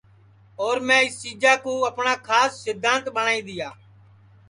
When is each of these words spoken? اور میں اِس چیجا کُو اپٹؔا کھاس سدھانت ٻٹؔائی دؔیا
اور 0.63 0.75
میں 0.87 0.99
اِس 1.03 1.15
چیجا 1.21 1.53
کُو 1.63 1.73
اپٹؔا 1.89 2.13
کھاس 2.25 2.51
سدھانت 2.63 3.05
ٻٹؔائی 3.15 3.41
دؔیا 3.47 3.69